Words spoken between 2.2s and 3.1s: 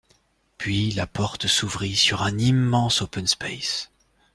un immense